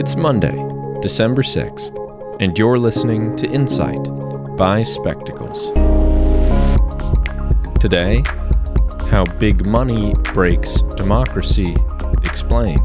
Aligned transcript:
It's 0.00 0.16
Monday, 0.16 0.56
December 1.02 1.42
6th, 1.42 2.40
and 2.40 2.56
you're 2.56 2.78
listening 2.78 3.36
to 3.36 3.46
Insight 3.46 4.02
by 4.56 4.82
Spectacles. 4.82 5.66
Today, 7.78 8.24
how 9.10 9.26
big 9.38 9.66
money 9.66 10.14
breaks 10.32 10.80
democracy 10.96 11.76
explained. 12.24 12.80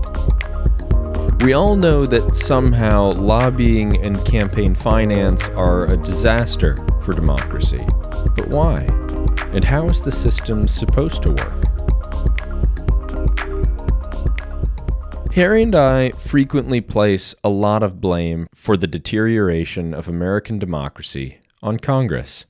We 1.41 1.54
all 1.54 1.78
know 1.78 2.06
that 2.06 2.36
somehow 2.36 3.13
lobbying 3.13 4.04
and 4.04 4.22
campaign 4.26 4.76
finance 4.76 5.47
are 5.52 5.86
a 5.86 5.96
disaster 5.96 6.76
for 7.02 7.13
democracy. 7.13 7.88
But 8.36 8.50
why? 8.50 8.82
And 9.54 9.63
how 9.63 9.88
is 9.88 10.02
the 10.02 10.12
system 10.12 10.68
supposed 10.68 11.24
to 11.24 11.29
work? 11.29 11.65
Harry 15.36 15.63
and 15.63 15.76
I 15.76 16.12
frequently 16.12 16.80
place 16.80 17.36
a 17.44 17.49
lot 17.49 17.84
of 17.84 17.99
blame 17.99 18.48
for 18.55 18.78
the 18.78 18.88
deterioration 18.88 19.94
of 19.94 20.08
American 20.08 20.59
democracy 20.59 21.40
on 21.62 21.78
Congress. 21.78 22.46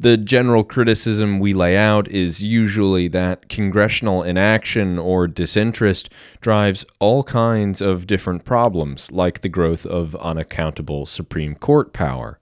The 0.00 0.16
general 0.16 0.64
criticism 0.64 1.38
we 1.38 1.52
lay 1.52 1.76
out 1.76 2.08
is 2.08 2.42
usually 2.42 3.08
that 3.08 3.50
congressional 3.50 4.22
inaction 4.22 4.98
or 4.98 5.26
disinterest 5.26 6.08
drives 6.40 6.86
all 6.98 7.22
kinds 7.22 7.82
of 7.82 8.06
different 8.06 8.46
problems, 8.46 9.12
like 9.12 9.42
the 9.42 9.50
growth 9.50 9.84
of 9.84 10.16
unaccountable 10.16 11.04
Supreme 11.04 11.54
Court 11.54 11.92
power. 11.92 12.38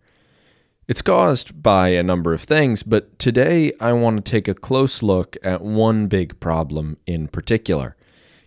It's 0.86 1.02
caused 1.02 1.60
by 1.60 1.88
a 1.88 2.04
number 2.04 2.34
of 2.34 2.42
things, 2.42 2.84
but 2.84 3.18
today 3.18 3.72
I 3.80 3.94
want 3.94 4.24
to 4.24 4.30
take 4.30 4.46
a 4.46 4.54
close 4.54 5.02
look 5.02 5.36
at 5.42 5.60
one 5.60 6.06
big 6.06 6.38
problem 6.38 6.98
in 7.04 7.26
particular 7.26 7.96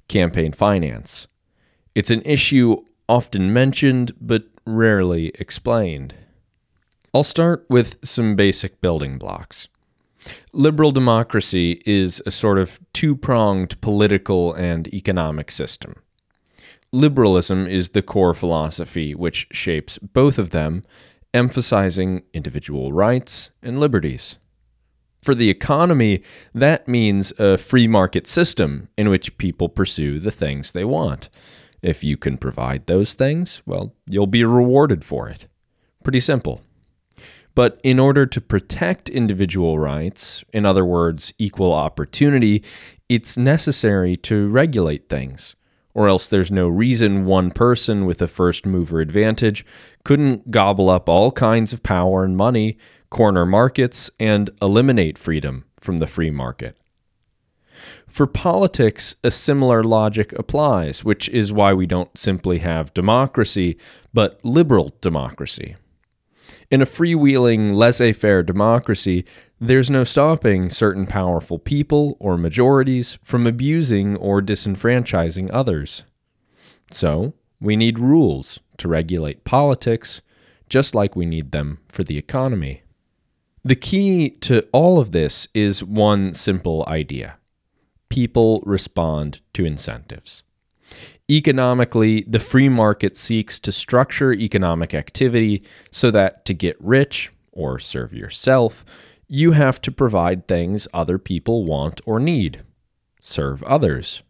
campaign 0.08 0.52
finance. 0.52 1.28
It's 1.96 2.12
an 2.12 2.22
issue 2.24 2.84
often 3.10 3.54
mentioned 3.54 4.14
but 4.20 4.44
rarely 4.66 5.30
explained. 5.36 6.16
I'll 7.14 7.24
start 7.24 7.66
with 7.70 7.98
some 8.04 8.36
basic 8.36 8.82
building 8.82 9.18
blocks. 9.18 9.68
Liberal 10.54 10.92
democracy 10.92 11.82
is 11.86 12.22
a 12.26 12.32
sort 12.32 12.58
of 12.58 12.80
two 12.94 13.16
pronged 13.16 13.80
political 13.82 14.54
and 14.54 14.88
economic 14.94 15.52
system. 15.52 16.04
Liberalism 16.92 17.68
is 17.68 17.90
the 17.90 18.02
core 18.02 18.34
philosophy 18.34 19.14
which 19.14 19.48
shapes 19.52 19.98
both 19.98 20.38
of 20.38 20.52
them, 20.52 20.84
emphasizing 21.34 22.24
individual 22.34 22.94
rights 22.94 23.52
and 23.62 23.80
liberties. 23.80 24.38
For 25.28 25.36
the 25.36 25.50
economy, 25.50 26.24
that 26.56 26.88
means 26.88 27.34
a 27.38 27.58
free 27.58 27.86
market 27.86 28.28
system 28.28 28.88
in 28.98 29.10
which 29.10 29.38
people 29.38 29.68
pursue 29.68 30.20
the 30.20 30.32
things 30.32 30.72
they 30.72 30.86
want. 30.86 31.28
If 31.82 32.02
you 32.02 32.16
can 32.16 32.38
provide 32.38 32.86
those 32.86 33.14
things, 33.14 33.62
well, 33.66 33.94
you'll 34.06 34.26
be 34.26 34.46
rewarded 34.46 35.04
for 35.04 35.28
it. 35.28 35.50
Pretty 36.02 36.22
simple. 36.22 36.62
But 37.56 37.82
in 37.84 38.00
order 38.00 38.26
to 38.26 38.40
protect 38.40 39.10
individual 39.10 39.78
rights, 39.78 40.46
in 40.54 40.66
other 40.66 40.86
words, 40.86 41.34
equal 41.38 41.74
opportunity, 41.74 42.64
it's 43.10 43.36
necessary 43.36 44.16
to 44.16 44.48
regulate 44.48 45.10
things, 45.10 45.58
or 45.98 46.08
else 46.08 46.28
there's 46.28 46.52
no 46.52 46.68
reason 46.68 47.26
one 47.26 47.50
person 47.50 48.06
with 48.06 48.22
a 48.22 48.28
first 48.28 48.66
mover 48.66 49.02
advantage 49.02 49.66
couldn't 50.04 50.52
gobble 50.52 50.90
up 50.90 51.10
all 51.10 51.32
kinds 51.32 51.74
of 51.74 51.82
power 51.82 52.24
and 52.24 52.38
money 52.38 52.78
corner 53.10 53.46
markets, 53.46 54.10
and 54.20 54.50
eliminate 54.62 55.18
freedom 55.18 55.66
from 55.80 56.00
the 56.00 56.08
free 56.08 56.32
market. 56.32 56.78
For 58.08 58.26
politics, 58.26 59.16
a 59.24 59.32
similar 59.32 59.84
logic 59.84 60.34
applies, 60.34 61.04
which 61.04 61.30
is 61.30 61.54
why 61.54 61.74
we 61.74 61.86
don't 61.86 62.18
simply 62.18 62.60
have 62.60 62.94
democracy, 62.94 63.78
but 64.14 64.44
liberal 64.44 64.96
democracy. 65.02 65.76
In 66.72 66.82
a 66.82 66.86
freewheeling, 66.86 67.76
laissez 67.76 68.14
faire 68.14 68.44
democracy, 68.44 69.26
there's 69.60 69.90
no 69.90 70.04
stopping 70.04 70.70
certain 70.70 71.08
powerful 71.08 71.58
people 71.58 72.16
or 72.20 72.38
majorities 72.38 73.18
from 73.24 73.48
abusing 73.48 74.16
or 74.18 74.42
disenfranchising 74.42 75.50
others. 75.52 76.04
So, 76.92 77.34
we 77.60 77.76
need 77.76 78.00
rules 78.00 78.60
to 78.78 78.88
regulate 78.88 79.44
politics, 79.44 80.22
just 80.70 80.94
like 80.94 81.16
we 81.16 81.26
need 81.26 81.52
them 81.52 81.80
for 81.90 82.04
the 82.04 82.18
economy. 82.18 82.84
The 83.64 83.76
key 83.76 84.30
to 84.42 84.68
all 84.72 85.00
of 85.00 85.12
this 85.12 85.48
is 85.54 85.84
one 85.84 86.34
simple 86.34 86.86
idea 86.88 87.38
people 88.10 88.64
respond 88.66 89.42
to 89.54 89.66
incentives. 89.66 90.44
Economically, 91.30 92.24
the 92.26 92.40
free 92.40 92.70
market 92.70 93.18
seeks 93.18 93.60
to 93.60 93.72
structure 93.74 94.32
economic 94.32 94.94
activity 94.94 95.62
so 95.92 96.10
that 96.12 96.46
to 96.46 96.54
get 96.54 96.78
rich 96.80 97.34
or 97.52 97.78
serve 97.78 98.14
yourself, 98.14 98.86
you 99.28 99.52
have 99.52 99.82
to 99.82 99.92
provide 99.92 100.48
things 100.48 100.88
other 100.94 101.18
people 101.18 101.66
want 101.66 102.02
or 102.06 102.20
need. 102.20 102.64
Serve 103.22 103.62
others. 103.64 104.24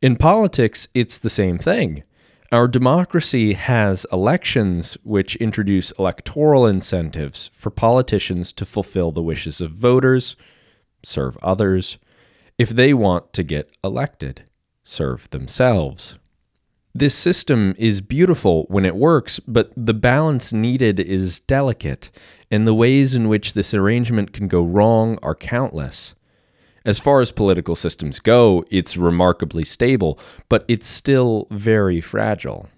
In 0.00 0.16
politics, 0.16 0.88
it's 0.94 1.18
the 1.18 1.30
same 1.30 1.58
thing. 1.58 2.04
Our 2.52 2.66
democracy 2.66 3.52
has 3.52 4.06
elections 4.12 4.96
which 5.04 5.36
introduce 5.36 5.92
electoral 5.92 6.66
incentives 6.66 7.50
for 7.54 7.70
politicians 7.70 8.52
to 8.54 8.64
fulfill 8.64 9.12
the 9.12 9.22
wishes 9.22 9.60
of 9.60 9.70
voters, 9.70 10.36
serve 11.04 11.36
others, 11.42 11.98
if 12.58 12.68
they 12.68 12.92
want 12.92 13.32
to 13.32 13.42
get 13.42 13.70
elected, 13.82 14.44
serve 14.82 15.30
themselves. 15.30 16.18
This 16.94 17.14
system 17.14 17.74
is 17.78 18.00
beautiful 18.00 18.64
when 18.68 18.84
it 18.84 18.96
works, 18.96 19.38
but 19.38 19.72
the 19.76 19.94
balance 19.94 20.52
needed 20.52 20.98
is 20.98 21.38
delicate, 21.40 22.10
and 22.50 22.66
the 22.66 22.74
ways 22.74 23.14
in 23.14 23.28
which 23.28 23.52
this 23.52 23.72
arrangement 23.72 24.32
can 24.32 24.48
go 24.48 24.64
wrong 24.64 25.16
are 25.22 25.36
countless. 25.36 26.16
As 26.84 26.98
far 26.98 27.20
as 27.20 27.30
political 27.30 27.76
systems 27.76 28.18
go, 28.18 28.64
it's 28.70 28.96
remarkably 28.96 29.62
stable, 29.62 30.18
but 30.48 30.64
it's 30.66 30.88
still 30.88 31.46
very 31.50 32.00
fragile. 32.00 32.68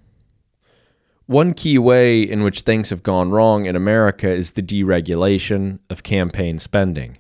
One 1.25 1.55
key 1.55 1.79
way 1.79 2.21
in 2.21 2.43
which 2.43 2.61
things 2.61 2.91
have 2.91 3.03
gone 3.03 3.31
wrong 3.31 3.65
in 3.65 3.77
America 3.77 4.29
is 4.29 4.51
the 4.51 4.63
deregulation 4.63 5.79
of 5.89 6.03
campaign 6.03 6.59
spending. 6.59 7.17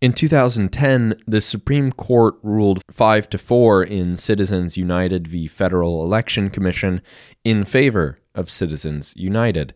In 0.00 0.12
2010, 0.12 1.20
the 1.26 1.40
Supreme 1.40 1.90
Court 1.90 2.36
ruled 2.44 2.82
5 2.88 3.28
to 3.30 3.36
4 3.36 3.82
in 3.82 4.16
Citizens 4.16 4.76
United 4.76 5.26
v. 5.26 5.48
Federal 5.48 6.04
Election 6.04 6.50
Commission 6.50 7.02
in 7.42 7.64
favor 7.64 8.20
of 8.32 8.48
Citizens 8.48 9.12
United, 9.16 9.74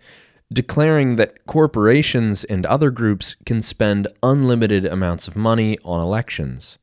declaring 0.52 1.16
that 1.16 1.44
corporations 1.46 2.44
and 2.44 2.64
other 2.64 2.92
groups 2.92 3.34
can 3.44 3.62
spend 3.62 4.06
unlimited 4.22 4.84
amounts 4.84 5.26
of 5.26 5.34
money 5.34 5.76
on 5.84 6.00
elections. 6.00 6.78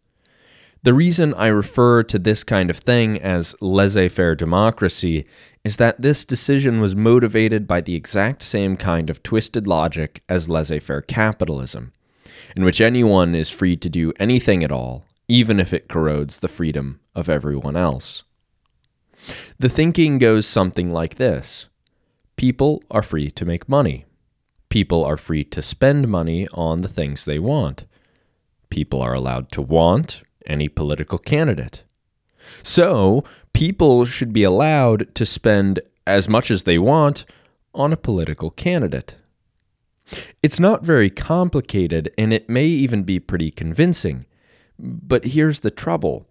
The 0.83 0.93
reason 0.93 1.33
I 1.35 1.47
refer 1.47 2.03
to 2.03 2.19
this 2.19 2.43
kind 2.43 2.69
of 2.69 2.79
thing 2.79 3.21
as 3.21 3.55
laissez 3.61 4.09
faire 4.09 4.35
democracy 4.35 5.25
is 5.63 5.77
that 5.77 6.01
this 6.01 6.25
decision 6.25 6.81
was 6.81 6.93
motivated 6.93 7.67
by 7.67 7.79
the 7.79 7.95
exact 7.95 8.43
same 8.43 8.75
kind 8.75 9.09
of 9.09 9.23
twisted 9.23 9.65
logic 9.65 10.23
as 10.27 10.49
laissez 10.49 10.79
faire 10.79 11.01
capitalism, 11.01 11.93
in 12.55 12.63
which 12.63 12.81
anyone 12.81 13.35
is 13.35 13.49
free 13.49 13.75
to 13.77 13.89
do 13.89 14.13
anything 14.19 14.63
at 14.63 14.71
all, 14.71 15.05
even 15.27 15.59
if 15.59 15.73
it 15.73 15.89
corrodes 15.89 16.39
the 16.39 16.47
freedom 16.47 16.99
of 17.15 17.29
everyone 17.29 17.75
else. 17.75 18.23
The 19.57 19.69
thinking 19.69 20.17
goes 20.17 20.45
something 20.45 20.91
like 20.91 21.15
this 21.15 21.67
People 22.35 22.81
are 22.89 23.03
free 23.03 23.29
to 23.31 23.45
make 23.45 23.67
money. 23.67 24.05
People 24.69 25.03
are 25.03 25.17
free 25.17 25.43
to 25.45 25.61
spend 25.61 26.07
money 26.07 26.47
on 26.53 26.81
the 26.81 26.87
things 26.87 27.25
they 27.25 27.39
want. 27.39 27.85
People 28.69 29.01
are 29.01 29.13
allowed 29.13 29.51
to 29.51 29.61
want 29.61 30.21
any 30.45 30.69
political 30.69 31.17
candidate. 31.17 31.83
So, 32.63 33.23
people 33.53 34.05
should 34.05 34.31
be 34.31 34.43
allowed 34.43 35.13
to 35.15 35.25
spend 35.25 35.81
as 36.07 36.29
much 36.29 36.49
as 36.49 36.63
they 36.63 36.77
want 36.77 37.25
on 37.73 37.91
a 37.91 37.97
political 37.97 38.51
candidate. 38.51 39.17
It's 40.41 40.59
not 40.59 40.83
very 40.83 41.09
complicated, 41.09 42.11
and 42.17 42.33
it 42.33 42.49
may 42.49 42.65
even 42.65 43.03
be 43.03 43.19
pretty 43.19 43.51
convincing. 43.51 44.25
But 44.77 45.25
here's 45.25 45.59
the 45.59 45.71
trouble 45.71 46.25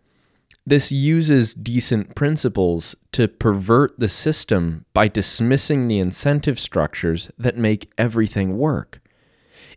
this 0.68 0.92
uses 0.92 1.54
decent 1.54 2.14
principles 2.14 2.94
to 3.12 3.26
pervert 3.26 3.98
the 3.98 4.08
system 4.08 4.84
by 4.92 5.08
dismissing 5.08 5.88
the 5.88 5.98
incentive 5.98 6.60
structures 6.60 7.30
that 7.38 7.56
make 7.56 7.90
everything 7.96 8.58
work. 8.58 9.00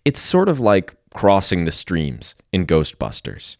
It's 0.03 0.19
sort 0.19 0.50
of 0.50 0.59
like 0.59 0.95
crossing 1.13 1.63
the 1.63 1.71
streams 1.71 2.36
in 2.51 2.65
Ghostbusters. 2.65 3.56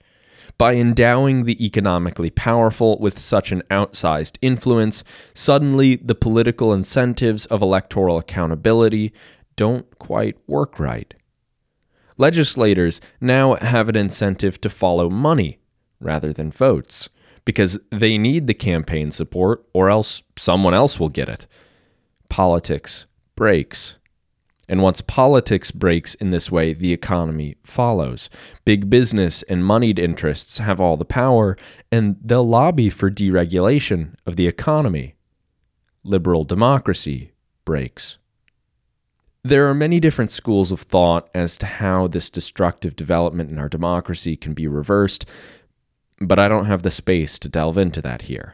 By 0.58 0.76
endowing 0.76 1.46
the 1.46 1.64
economically 1.66 2.30
powerful 2.30 3.00
with 3.00 3.18
such 3.18 3.54
an 3.54 3.64
outsized 3.72 4.38
influence, 4.42 5.04
suddenly 5.34 5.96
the 5.96 6.16
political 6.16 6.74
incentives 6.74 7.46
of 7.46 7.62
electoral 7.62 8.18
accountability 8.18 9.14
don't 9.56 9.98
quite 10.00 10.38
work 10.48 10.80
right. 10.80 11.14
Legislators 12.18 13.02
now 13.20 13.56
have 13.56 13.90
an 13.90 13.96
incentive 13.96 14.62
to 14.62 14.70
follow 14.70 15.10
money 15.10 15.60
rather 16.00 16.32
than 16.34 16.52
votes 16.52 17.10
because 17.46 17.80
they 17.92 18.18
need 18.18 18.48
the 18.48 18.54
campaign 18.54 19.12
support 19.12 19.66
or 19.74 19.90
else 19.90 20.22
someone 20.38 20.74
else 20.74 21.00
will 21.00 21.10
get 21.10 21.30
it. 21.30 21.48
Politics 22.30 23.06
breaks. 23.36 23.98
And 24.70 24.82
once 24.82 25.02
politics 25.02 25.72
breaks 25.72 26.16
in 26.16 26.30
this 26.30 26.50
way, 26.50 26.74
the 26.74 26.94
economy 26.94 27.58
follows. 27.64 28.30
Big 28.64 28.90
business 28.90 29.44
and 29.44 29.66
moneyed 29.66 30.00
interests 30.00 30.60
have 30.60 30.80
all 30.80 30.96
the 30.96 31.04
power, 31.04 31.58
and 31.92 32.16
they'll 32.24 32.48
lobby 32.48 32.90
for 32.90 33.12
deregulation 33.12 34.14
of 34.26 34.38
the 34.38 34.48
economy. 34.48 35.16
Liberal 36.04 36.46
democracy 36.46 37.32
breaks. 37.66 38.18
There 39.44 39.68
are 39.68 39.74
many 39.74 40.00
different 40.00 40.30
schools 40.30 40.72
of 40.72 40.82
thought 40.82 41.28
as 41.34 41.58
to 41.58 41.66
how 41.66 42.08
this 42.08 42.30
destructive 42.30 42.96
development 42.96 43.50
in 43.50 43.58
our 43.58 43.70
democracy 43.70 44.36
can 44.36 44.54
be 44.54 44.68
reversed, 44.68 45.26
but 46.20 46.38
I 46.38 46.48
don't 46.48 46.68
have 46.68 46.84
the 46.84 46.92
space 46.92 47.40
to 47.40 47.50
delve 47.50 47.78
into 47.78 48.04
that 48.04 48.24
here. 48.24 48.54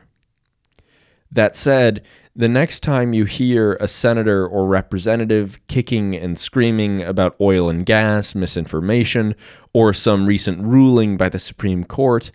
That 1.29 1.57
said, 1.57 2.05
the 2.37 2.47
next 2.47 2.83
time 2.83 3.11
you 3.11 3.25
hear 3.25 3.73
a 3.81 3.87
senator 3.87 4.47
or 4.47 4.65
representative 4.65 5.59
kicking 5.67 6.15
and 6.15 6.39
screaming 6.39 7.01
about 7.01 7.35
oil 7.41 7.69
and 7.69 7.85
gas, 7.85 8.33
misinformation, 8.33 9.35
or 9.73 9.91
some 9.91 10.25
recent 10.25 10.63
ruling 10.63 11.17
by 11.17 11.27
the 11.27 11.39
Supreme 11.39 11.83
Court, 11.83 12.31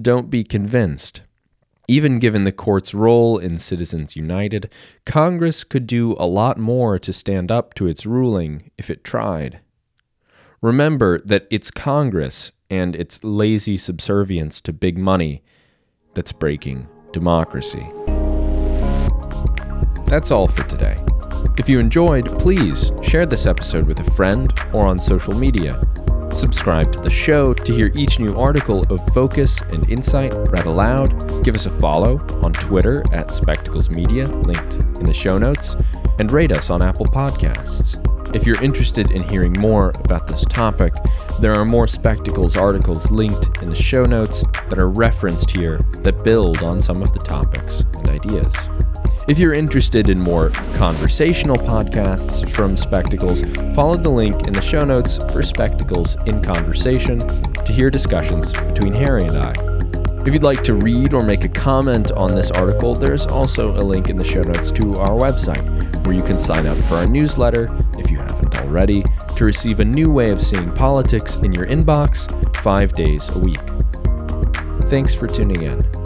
don't 0.00 0.30
be 0.30 0.44
convinced. 0.44 1.22
Even 1.90 2.20
given 2.20 2.44
the 2.44 2.52
court's 2.52 2.94
role 2.94 3.36
in 3.36 3.58
Citizens 3.58 4.14
United, 4.14 4.72
Congress 5.04 5.64
could 5.64 5.88
do 5.88 6.14
a 6.20 6.24
lot 6.24 6.56
more 6.56 7.00
to 7.00 7.12
stand 7.12 7.50
up 7.50 7.74
to 7.74 7.88
its 7.88 8.06
ruling 8.06 8.70
if 8.78 8.90
it 8.90 9.02
tried. 9.02 9.58
Remember 10.62 11.20
that 11.22 11.48
it's 11.50 11.72
Congress 11.72 12.52
and 12.70 12.94
its 12.94 13.24
lazy 13.24 13.76
subservience 13.76 14.60
to 14.60 14.72
big 14.72 14.98
money 14.98 15.42
that's 16.14 16.30
breaking 16.30 16.86
democracy. 17.10 17.90
That's 20.06 20.30
all 20.30 20.46
for 20.46 20.62
today. 20.68 20.96
If 21.58 21.68
you 21.68 21.80
enjoyed, 21.80 22.38
please 22.38 22.92
share 23.02 23.26
this 23.26 23.46
episode 23.46 23.88
with 23.88 23.98
a 23.98 24.10
friend 24.12 24.54
or 24.72 24.86
on 24.86 25.00
social 25.00 25.34
media. 25.34 25.82
Subscribe 26.32 26.92
to 26.92 27.00
the 27.00 27.10
show 27.10 27.52
to 27.52 27.72
hear 27.72 27.92
each 27.94 28.18
new 28.18 28.34
article 28.36 28.82
of 28.92 29.04
focus 29.12 29.60
and 29.70 29.88
insight 29.90 30.32
read 30.50 30.66
aloud. 30.66 31.44
Give 31.44 31.54
us 31.54 31.66
a 31.66 31.70
follow 31.70 32.18
on 32.42 32.52
Twitter 32.52 33.04
at 33.12 33.30
Spectacles 33.30 33.90
Media, 33.90 34.26
linked 34.26 34.74
in 34.74 35.06
the 35.06 35.12
show 35.12 35.38
notes, 35.38 35.76
and 36.18 36.30
rate 36.30 36.52
us 36.52 36.70
on 36.70 36.82
Apple 36.82 37.06
Podcasts. 37.06 37.98
If 38.34 38.46
you're 38.46 38.62
interested 38.62 39.10
in 39.10 39.22
hearing 39.28 39.52
more 39.58 39.90
about 40.04 40.28
this 40.28 40.44
topic, 40.44 40.94
there 41.40 41.52
are 41.52 41.64
more 41.64 41.88
Spectacles 41.88 42.56
articles 42.56 43.10
linked 43.10 43.60
in 43.60 43.68
the 43.68 43.74
show 43.74 44.04
notes 44.04 44.44
that 44.68 44.78
are 44.78 44.88
referenced 44.88 45.50
here 45.50 45.80
that 46.02 46.22
build 46.22 46.62
on 46.62 46.80
some 46.80 47.02
of 47.02 47.12
the 47.12 47.18
topics 47.18 47.80
and 47.94 48.08
ideas. 48.08 48.54
If 49.30 49.38
you're 49.38 49.54
interested 49.54 50.10
in 50.10 50.18
more 50.18 50.50
conversational 50.74 51.54
podcasts 51.54 52.50
from 52.50 52.76
Spectacles, 52.76 53.42
follow 53.76 53.96
the 53.96 54.08
link 54.08 54.48
in 54.48 54.52
the 54.52 54.60
show 54.60 54.80
notes 54.80 55.18
for 55.32 55.44
Spectacles 55.44 56.16
in 56.26 56.42
Conversation 56.42 57.20
to 57.64 57.72
hear 57.72 57.90
discussions 57.90 58.52
between 58.52 58.92
Harry 58.92 59.22
and 59.22 59.36
I. 59.36 59.52
If 60.26 60.34
you'd 60.34 60.42
like 60.42 60.64
to 60.64 60.74
read 60.74 61.14
or 61.14 61.22
make 61.22 61.44
a 61.44 61.48
comment 61.48 62.10
on 62.10 62.34
this 62.34 62.50
article, 62.50 62.96
there's 62.96 63.24
also 63.24 63.70
a 63.80 63.84
link 63.84 64.10
in 64.10 64.16
the 64.16 64.24
show 64.24 64.42
notes 64.42 64.72
to 64.72 64.96
our 64.96 65.10
website, 65.10 66.04
where 66.04 66.16
you 66.16 66.24
can 66.24 66.36
sign 66.36 66.66
up 66.66 66.76
for 66.88 66.96
our 66.96 67.06
newsletter, 67.06 67.70
if 67.98 68.10
you 68.10 68.18
haven't 68.18 68.58
already, 68.58 69.04
to 69.36 69.44
receive 69.44 69.78
a 69.78 69.84
new 69.84 70.10
way 70.10 70.30
of 70.30 70.42
seeing 70.42 70.72
politics 70.72 71.36
in 71.36 71.52
your 71.52 71.68
inbox 71.68 72.26
five 72.64 72.94
days 72.94 73.28
a 73.36 73.38
week. 73.38 73.60
Thanks 74.88 75.14
for 75.14 75.28
tuning 75.28 75.62
in. 75.62 75.99